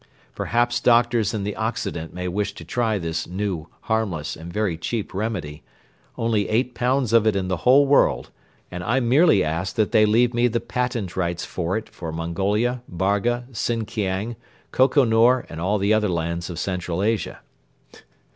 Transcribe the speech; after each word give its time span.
Perhaps 0.33 0.79
doctors 0.79 1.31
in 1.31 1.43
the 1.43 1.55
Occident 1.55 2.11
may 2.11 2.27
wish 2.27 2.53
to 2.55 2.65
try 2.65 2.97
this 2.97 3.27
new, 3.27 3.67
harmless 3.81 4.35
and 4.35 4.51
very 4.51 4.75
cheap 4.75 5.13
remedy 5.13 5.61
only 6.17 6.49
eight 6.49 6.73
pounds 6.73 7.13
of 7.13 7.27
it 7.27 7.35
in 7.35 7.49
the 7.49 7.57
whole 7.69 7.85
world 7.85 8.31
and 8.71 8.83
I 8.83 8.99
merely 8.99 9.43
ask 9.43 9.75
that 9.75 9.91
they 9.91 10.07
leave 10.07 10.33
me 10.33 10.47
the 10.47 10.59
patent 10.59 11.15
rights 11.15 11.45
for 11.45 11.77
it 11.77 11.87
for 11.87 12.11
Mongolia, 12.11 12.81
Barga, 12.91 13.45
Sinkiang, 13.51 14.37
Koko 14.71 15.03
Nor 15.03 15.45
and 15.49 15.61
all 15.61 15.77
the 15.77 15.93
other 15.93 16.09
lands 16.09 16.49
of 16.49 16.57
Central 16.57 17.03
Asia. 17.03 17.41